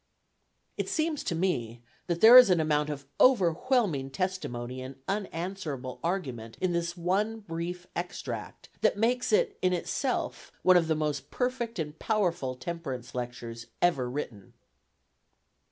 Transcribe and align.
It 0.77 0.89
seems 0.89 1.23
to 1.25 1.35
me 1.35 1.83
that 2.07 2.21
there 2.21 2.35
is 2.35 2.49
an 2.49 2.59
amount 2.59 2.89
of 2.89 3.05
overwhelming 3.19 4.09
testimony 4.09 4.81
and 4.81 4.95
unanswerable 5.07 5.99
argument 6.03 6.57
in 6.59 6.73
this 6.73 6.97
one 6.97 7.41
brief 7.41 7.85
extract, 7.95 8.69
that 8.81 8.97
makes 8.97 9.31
it 9.31 9.59
in 9.61 9.73
itself 9.73 10.51
one 10.63 10.75
of 10.75 10.87
the 10.87 10.95
most 10.95 11.29
perfect 11.29 11.77
and 11.77 11.99
powerful 11.99 12.55
temperance 12.55 13.13
lectures 13.13 13.67
ever 13.79 14.09
written. 14.09 14.53